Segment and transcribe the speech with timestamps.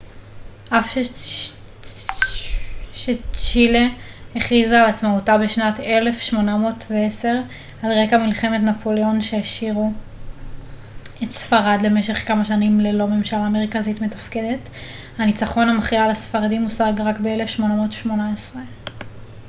[0.69, 0.95] אף
[2.93, 3.87] שצ'ילה
[4.35, 7.35] הכריזה על עצמאותה בשנת 1810
[7.83, 9.91] על רקע מלחמות נפוליאון שהשאירו
[11.23, 14.69] את ספרד למשך כמה שנים ללא ממשלה מרכזית מתפקדת
[15.17, 18.55] הניצחון המכריע על הספרדים הושג רק ב-1818